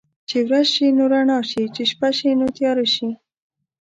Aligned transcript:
چې 0.29 0.37
ورځ 0.47 0.67
شي 0.75 0.87
نو 0.97 1.03
رڼا 1.13 1.39
شي، 1.49 1.63
چې 1.75 1.83
شپه 1.91 2.09
شي 2.17 2.31
نو 2.39 2.45
تياره 2.57 2.85
شي. 2.95 3.09